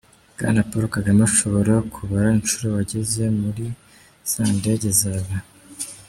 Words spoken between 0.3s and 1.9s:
Bwana Paul Kagame, ushobora